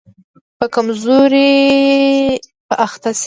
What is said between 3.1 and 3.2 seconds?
شي.